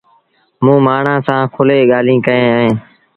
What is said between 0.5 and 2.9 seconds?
موٚنٚ مآڻهآنٚ سآݩٚ کُلي ڳآليٚنٚ ڪئيݩ اهينٚ